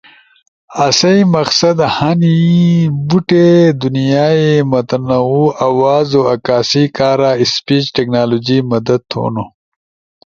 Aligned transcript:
۔آسئی 0.85 1.21
مقصد 1.35 1.77
ہنی 1.95 2.37
بوٹی 3.07 3.45
دُونئیائی 3.79 4.49
متنوع 4.71 5.47
آوازو 5.67 6.21
عکاسی 6.33 6.83
کارا 6.95 7.31
اسپیچ 7.43 7.85
ٹیکنالوجی 7.95 8.57
مدد 8.71 8.99
تھونو۔ 9.09 9.45